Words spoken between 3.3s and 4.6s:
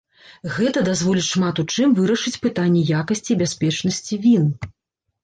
і бяспечнасці він.